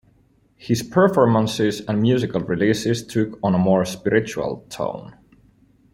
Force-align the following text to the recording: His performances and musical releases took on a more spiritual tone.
His 0.55 0.81
performances 0.81 1.81
and 1.81 2.01
musical 2.01 2.41
releases 2.41 3.05
took 3.05 3.37
on 3.43 3.53
a 3.53 3.59
more 3.59 3.85
spiritual 3.85 4.65
tone. 4.67 5.15